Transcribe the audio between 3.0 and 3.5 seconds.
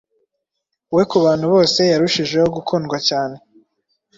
cyane